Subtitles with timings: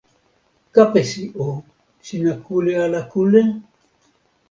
[0.75, 1.47] kapesi o,
[2.05, 3.41] sina kule ala kule?